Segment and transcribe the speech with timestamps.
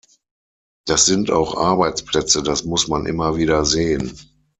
[0.87, 4.17] Das sind auch Arbeitsplätze, das muss man immer wieder sehen.